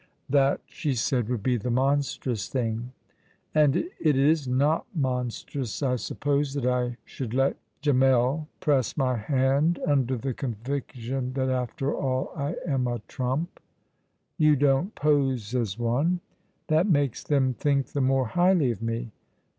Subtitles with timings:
[0.27, 2.91] "That," she said, "would be the monstrous thing."
[3.53, 9.79] "And it is not monstrous, I suppose, that I should let Gemmell press my hand
[9.85, 13.59] under the conviction that, after all, I am a trump."
[14.39, 16.21] "You don't pose as one."
[16.65, 19.11] "That makes them think the more highly of me!